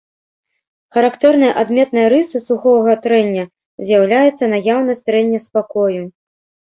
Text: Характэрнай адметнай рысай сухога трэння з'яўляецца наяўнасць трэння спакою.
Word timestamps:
Характэрнай 0.95 1.51
адметнай 1.63 2.07
рысай 2.13 2.41
сухога 2.45 2.95
трэння 3.03 3.43
з'яўляецца 3.89 4.43
наяўнасць 4.55 5.05
трэння 5.11 5.39
спакою. 5.45 6.01